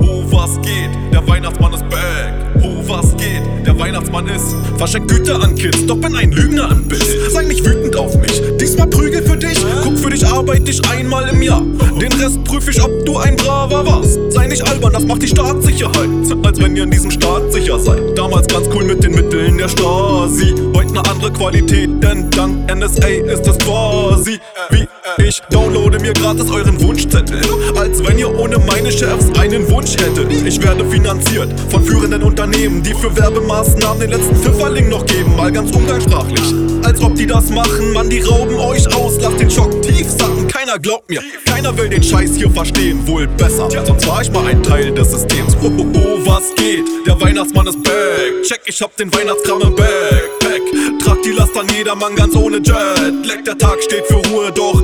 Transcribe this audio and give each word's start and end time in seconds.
Oh, 0.00 0.24
was 0.30 0.60
geht? 0.62 0.90
Der 1.12 1.26
Weihnachtsmann 1.26 1.72
ist 1.72 1.88
back. 1.88 2.34
Oh, 2.62 2.82
was 2.86 3.16
geht? 3.16 3.42
Der 3.66 3.78
Weihnachtsmann 3.78 4.26
ist 4.28 4.54
verschenkt 4.76 5.10
Güter 5.10 5.42
an 5.42 5.54
Kids, 5.54 5.86
doch 5.86 5.96
bin 5.96 6.14
ein 6.14 6.30
Lügner 6.30 6.70
im 6.70 6.86
Biss. 6.86 7.04
Sei 7.32 7.44
nicht 7.44 7.64
wütend 7.64 7.96
auf 7.96 8.16
mich, 8.18 8.40
diesmal 8.60 8.86
Prügel 8.86 9.22
für 9.22 9.36
dich. 9.36 9.58
Guck 9.82 9.98
für 9.98 10.10
dich, 10.10 10.26
arbeite 10.26 10.70
ich 10.70 10.88
einmal 10.88 11.28
im 11.28 11.42
Jahr. 11.42 11.62
Den 12.00 12.12
Rest 12.12 12.42
prüf 12.44 12.68
ich, 12.68 12.82
ob 12.82 13.04
du 13.04 13.18
ein 13.18 13.36
Braver 13.36 13.86
warst. 13.86 14.18
Sei 14.30 14.46
nicht 14.46 14.66
albern, 14.68 14.92
das 14.92 15.04
macht 15.04 15.22
die 15.22 15.28
Staatssicherheit. 15.28 16.08
Als 16.44 16.60
wenn 16.60 16.76
ihr 16.76 16.84
in 16.84 16.90
diesem 16.90 17.10
Staat 17.10 17.52
sicher 17.52 17.78
seid. 17.78 18.16
Damals 18.16 18.46
ganz 18.46 18.68
cool 18.74 18.84
mit 18.84 19.02
den 19.02 19.12
Mitteln 19.12 19.58
der 19.58 19.68
Stasi. 19.68 20.54
Heute 20.74 20.92
ne 20.92 21.02
andere 21.10 21.32
Qualität, 21.32 21.90
denn 22.02 22.30
dank 22.30 22.72
NSA 22.72 23.06
ist 23.06 23.46
es 23.46 23.58
quasi 23.58 24.38
wie 24.70 24.86
ich 25.18 25.40
downloade 25.50 25.98
mir 26.00 26.12
gratis 26.12 26.50
euren 26.50 26.80
Wunschzettel. 26.80 27.40
Als 27.76 28.04
wenn 28.06 28.18
ihr 28.18 28.32
ohne 28.38 28.58
meine 28.58 28.90
Chefs 28.90 29.26
einen 29.38 29.68
Wunsch 29.70 29.92
hättet. 29.92 30.32
Ich 30.32 30.62
werde 30.62 30.84
finanziert 30.84 31.48
von 31.70 31.84
führenden 31.84 32.22
Unternehmen, 32.22 32.82
die 32.82 32.94
für 32.94 33.14
Werbemaßnahmen 33.16 34.00
den 34.00 34.10
letzten 34.10 34.36
Pfifferling 34.36 34.88
noch 34.88 35.04
geben. 35.06 35.36
Mal 35.36 35.52
ganz 35.52 35.74
umgangssprachlich. 35.74 36.54
Als 36.84 37.00
ob 37.00 37.14
die 37.16 37.26
das 37.26 37.50
machen, 37.50 37.92
man, 37.92 38.08
die 38.08 38.20
rauben 38.20 38.56
euch 38.56 38.86
aus. 38.94 39.18
Lasst 39.20 39.40
den 39.40 39.50
Schock 39.50 39.82
tief 39.82 40.08
sacken, 40.08 40.46
keiner 40.46 40.78
glaubt 40.78 41.08
mir. 41.10 41.20
Keiner 41.44 41.76
will 41.76 41.88
den 41.88 42.02
Scheiß 42.02 42.36
hier 42.36 42.50
verstehen, 42.50 43.06
wohl 43.06 43.26
besser. 43.26 43.68
Sonst 43.70 44.06
war 44.06 44.22
ich 44.22 44.30
mal 44.30 44.46
ein 44.46 44.62
Teil 44.62 44.92
des 44.92 45.10
Systems. 45.10 45.56
Oh, 45.62 45.70
oh, 45.76 45.86
oh, 45.94 46.18
was 46.24 46.54
geht? 46.54 46.84
Der 47.06 47.20
Weihnachtsmann 47.20 47.66
ist 47.66 47.82
back. 47.82 48.42
Check, 48.42 48.60
ich 48.66 48.80
hab 48.80 48.96
den 48.96 49.12
Weihnachtskram 49.12 49.62
im 49.62 49.74
Backpack. 49.74 50.62
Trag 51.02 51.22
die 51.22 51.30
Last 51.32 51.56
an 51.56 51.66
jedermann 51.76 52.14
ganz 52.14 52.36
ohne 52.36 52.58
Jetlag. 52.58 53.42
Der 53.46 53.58
Tag 53.58 53.82
steht 53.82 54.06
für 54.06 54.16
Ruhe, 54.28 54.52
doch 54.52 54.75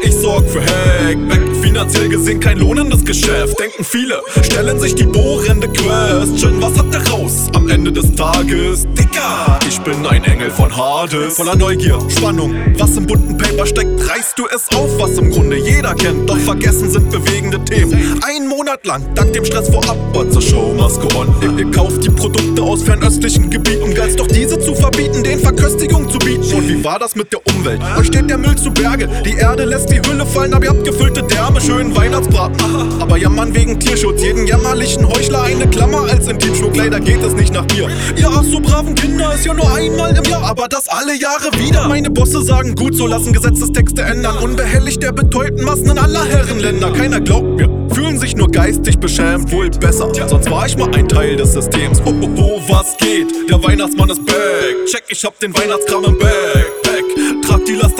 sorg 0.42 0.50
für 0.50 0.60
Hackback. 0.60 1.40
Finanziell 1.62 2.08
gesehen 2.08 2.40
kein 2.40 2.58
lohnendes 2.58 3.04
Geschäft. 3.04 3.58
Denken 3.58 3.84
viele, 3.84 4.20
stellen 4.42 4.78
sich 4.78 4.94
die 4.94 5.04
bohrende 5.04 5.68
Question. 5.68 6.60
Was 6.60 6.78
hat 6.78 6.92
der 6.92 7.06
raus 7.08 7.48
am 7.54 7.68
Ende 7.68 7.92
des 7.92 8.14
Tages? 8.14 8.86
Dicker, 8.98 9.58
ich 9.68 9.80
bin 9.80 10.04
ein 10.06 10.24
Engel 10.24 10.50
von 10.50 10.74
Hades. 10.74 11.36
Voller 11.36 11.56
Neugier, 11.56 11.98
Spannung. 12.08 12.54
Was 12.78 12.96
im 12.96 13.06
bunten 13.06 13.36
Paper 13.36 13.66
steckt, 13.66 14.08
reißt 14.08 14.38
du 14.38 14.46
es 14.54 14.68
auf, 14.76 14.90
was 14.98 15.18
im 15.18 15.30
Grunde 15.30 15.56
jeder 15.56 15.94
kennt. 15.94 16.28
Doch 16.28 16.38
vergessen 16.38 16.90
sind 16.90 17.10
bewegende 17.10 17.62
Themen. 17.64 18.20
Ein 18.22 18.48
Monat 18.48 18.84
lang, 18.86 19.02
dank 19.14 19.32
dem 19.32 19.44
Stress 19.44 19.68
vorab, 19.68 19.96
but 20.12 20.32
the 20.32 20.40
show 20.40 20.72
go 21.00 21.18
on. 21.18 21.34
Ihr, 21.42 21.64
ihr 21.64 21.70
kauft 21.70 22.04
die 22.04 22.10
Produkte 22.10 22.62
aus 22.62 22.82
fernöstlichen 22.82 23.50
Gebieten, 23.50 23.94
geilst 23.94 24.18
doch 24.20 24.26
diese 24.26 24.58
zu 24.58 24.74
verbieten, 24.74 25.22
den 25.22 25.38
Verköstigung 25.38 26.08
zu 26.08 26.18
bieten. 26.18 26.42
War 26.82 26.98
das 26.98 27.14
mit 27.14 27.32
der 27.32 27.40
Umwelt? 27.46 27.80
Euch 27.96 28.08
steht 28.08 28.28
der 28.28 28.38
Müll 28.38 28.56
zu 28.56 28.72
Berge, 28.72 29.08
die 29.24 29.36
Erde 29.36 29.64
lässt 29.64 29.88
die 29.88 30.00
Hülle 30.00 30.26
fallen, 30.26 30.52
aber 30.52 30.64
ihr 30.64 30.70
habt 30.70 30.84
gefüllte 30.84 31.22
Därme, 31.22 31.60
schönen 31.60 31.94
Weihnachtsbraten. 31.94 33.00
Aber 33.00 33.16
jammern 33.16 33.54
wegen 33.54 33.78
Tierschutz, 33.78 34.20
jeden 34.20 34.48
jämmerlichen 34.48 35.08
Heuchler 35.08 35.42
eine 35.44 35.68
Klammer 35.68 36.08
als 36.10 36.26
Intimschmuck, 36.26 36.74
leider 36.76 36.98
geht 36.98 37.22
es 37.22 37.34
nicht 37.34 37.52
nach 37.54 37.66
mir. 37.66 37.88
Ihr 38.16 38.28
ach 38.28 38.42
so 38.42 38.58
braven 38.58 38.96
Kinder 38.96 39.32
ist 39.32 39.44
ja 39.44 39.54
nur 39.54 39.72
einmal 39.72 40.16
im 40.16 40.24
Jahr, 40.24 40.42
aber 40.42 40.66
das 40.66 40.88
alle 40.88 41.14
Jahre 41.14 41.52
wieder. 41.56 41.86
Meine 41.86 42.10
Bosse 42.10 42.42
sagen 42.42 42.74
gut, 42.74 42.96
so 42.96 43.06
lassen 43.06 43.32
Gesetzestexte 43.32 44.02
ändern. 44.02 44.38
Unbehelligt 44.38 45.02
der 45.04 45.12
betäubten 45.12 45.64
Massen 45.64 45.88
in 45.90 45.98
aller 45.98 46.24
Herrenländer, 46.24 46.90
keiner 46.92 47.20
glaubt 47.20 47.58
mir. 47.58 47.68
Fühlen 47.94 48.18
sich 48.18 48.34
nur 48.34 48.48
geistig 48.48 48.98
beschämt, 48.98 49.52
wohl 49.52 49.70
besser. 49.70 50.12
Sonst 50.26 50.50
war 50.50 50.66
ich 50.66 50.76
mal 50.76 50.92
ein 50.94 51.06
Teil 51.06 51.36
des 51.36 51.52
Systems. 51.52 52.02
Oh, 52.04 52.12
oh, 52.22 52.28
oh, 52.38 52.60
was 52.68 52.96
geht? 52.96 53.48
Der 53.48 53.62
Weihnachtsmann 53.62 54.10
ist 54.10 54.24
back. 54.24 54.86
Check, 54.86 55.04
ich 55.08 55.22
hab 55.24 55.38
den 55.38 55.54
Weihnachtskram 55.54 56.04
im 56.04 56.18
Backpack. 56.18 56.71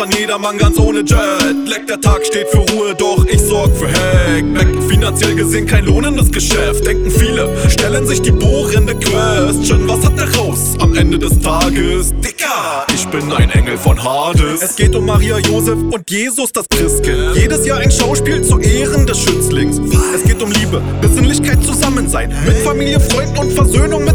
An 0.03 0.11
jedermann 0.11 0.59
ganz 0.59 0.77
ohne 0.81 0.99
Jetlag. 0.99 1.87
Der 1.89 2.01
Tag 2.01 2.27
steht 2.27 2.49
für 2.49 2.59
Ruhe, 2.73 2.93
doch 2.93 3.25
ich 3.27 3.41
sorg 3.41 3.71
für 3.77 3.87
Hackback. 3.87 4.67
Finanziell 4.89 5.37
gesehen 5.37 5.65
kein 5.65 5.85
lohnendes 5.85 6.33
Geschäft. 6.33 6.85
Denken 6.85 7.09
viele, 7.09 7.49
stellen 7.71 8.05
sich 8.09 8.21
die 8.21 8.33
bohrende 8.33 8.97
Question. 8.97 9.89
Was 9.89 10.05
hat 10.05 10.19
der 10.19 10.35
raus 10.35 10.75
am 10.81 10.97
Ende 10.97 11.21
des 11.21 11.39
Tages? 11.39 12.13
Dicker, 12.17 12.85
ich 12.93 13.07
bin 13.07 13.31
ein 13.31 13.51
Engel 13.51 13.79
von 13.79 14.03
Hades. 14.03 14.61
Es 14.61 14.75
geht 14.75 14.97
um 14.97 15.07
Maria, 15.07 15.39
Josef 15.39 15.79
und 15.79 16.11
Jesus, 16.11 16.51
das 16.51 16.69
Christkind. 16.69 17.37
Jedes 17.37 17.65
Jahr 17.65 17.79
ein 17.79 17.93
Schauspiel 17.93 18.43
zu 18.43 18.59
Ehren 18.59 19.07
des 19.07 19.21
Schützlings. 19.21 19.81
Es 20.13 20.25
geht 20.25 20.43
um 20.43 20.51
Liebe, 20.51 20.83
Besinnlichkeit, 21.01 21.63
Zusammensein. 21.63 22.35
Mit 22.45 22.57
Familie, 22.57 22.99
Freunden 22.99 23.39
und 23.39 23.53
Versöhnung 23.53 24.05
mit 24.05 24.12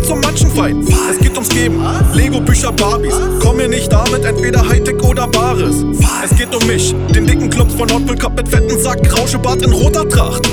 Feind. 0.57 0.89
Es 1.11 1.19
geht 1.19 1.33
ums 1.33 1.49
Geben, 1.49 1.85
Lego, 2.15 2.41
Bücher, 2.41 2.71
Barbies. 2.71 3.13
Komm 3.43 3.57
mir 3.57 3.67
nicht 3.67 3.91
damit, 3.91 4.25
entweder 4.25 4.67
Hightech 4.67 4.99
oder 5.03 5.27
Bares. 5.27 5.85
Es 6.25 6.35
geht 6.35 6.53
um 6.55 6.65
mich, 6.65 6.95
den 7.13 7.27
dicken 7.27 7.47
Klops 7.51 7.75
von 7.75 7.87
Hot 7.93 8.19
Cup 8.19 8.35
mit 8.35 8.49
fetten 8.49 8.79
Sack, 8.79 8.99
Rauschebart 9.15 9.61
in 9.61 9.71
roter 9.71 10.09
Tracht. 10.09 10.49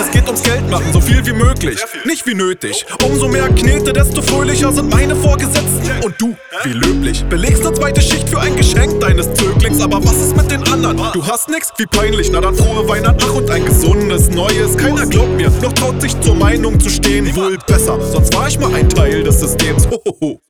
Es 0.00 0.10
geht 0.10 0.26
ums 0.26 0.42
Geld 0.42 0.68
machen, 0.68 0.92
so 0.92 1.00
viel 1.00 1.24
wie 1.24 1.32
möglich, 1.32 1.78
nicht 2.04 2.26
wie 2.26 2.34
nötig. 2.34 2.84
Umso 3.04 3.28
mehr 3.28 3.48
Knete, 3.50 3.92
desto 3.92 4.20
fröhlicher 4.20 4.72
sind 4.72 4.90
meine 4.90 5.14
Vorgesetzten. 5.14 5.88
Und 6.02 6.20
du, 6.20 6.36
wie 6.64 6.72
löblich, 6.72 7.24
belegst 7.26 7.64
eine 7.64 7.74
zweite 7.74 8.00
Schicht 8.00 8.28
für 8.28 8.40
ein 8.40 8.56
Geschenk 8.56 8.98
deines 8.98 9.32
Zöglings. 9.34 9.80
Aber 9.80 10.02
was 10.04 10.16
ist 10.16 10.36
mit 10.36 10.50
den 10.50 10.64
anderen? 10.64 10.96
Du 11.12 11.24
hast 11.24 11.48
nix, 11.48 11.72
wie 11.78 11.86
peinlich, 11.86 12.30
na 12.32 12.40
dann 12.40 12.56
frohe 12.56 12.88
Weihnachten, 12.88 13.24
ach 13.24 13.34
und 13.34 13.48
ein 13.48 13.64
gesundes 13.64 13.99
Neues. 14.34 14.76
Keiner 14.76 15.06
glaubt 15.06 15.36
mir, 15.36 15.50
doch 15.60 15.72
traut 15.72 16.00
sich 16.00 16.18
zur 16.20 16.34
Meinung 16.34 16.78
zu 16.78 16.88
stehen, 16.88 17.34
wohl 17.36 17.58
besser. 17.66 18.00
Sonst 18.00 18.34
war 18.34 18.48
ich 18.48 18.58
mal 18.58 18.72
ein 18.74 18.88
Teil 18.88 19.22
des 19.22 19.40
Systems. 19.40 19.86
Hohoho. 19.88 20.40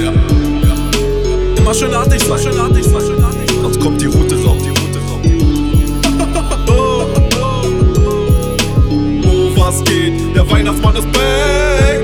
Ja. 0.00 0.12
Immer 1.56 1.74
schön 1.74 1.94
artig 1.94 2.22
sein, 2.22 2.38
schön 2.38 2.58
artig 2.58 2.84
sein, 2.84 3.00
schön 3.00 3.22
artig. 3.22 3.50
Sonst 3.62 3.80
kommt 3.80 4.00
die 4.00 4.06
Route 4.06 4.34
raus, 4.44 4.56
die 4.62 4.68
Route 4.70 4.98
raus. 5.08 5.18
raus. 6.70 7.06
Oh, 9.26 9.52
was 9.56 9.84
geht? 9.84 10.34
Der 10.34 10.50
Weihnachtsmann 10.50 10.96
ist 10.96 11.12
back. 11.12 12.00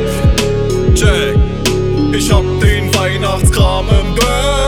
Check. 0.94 1.38
Ich 2.12 2.32
hab 2.32 2.44
den 2.60 2.94
Weihnachtskram 2.94 3.86
im 3.88 4.15
Back. 4.15 4.64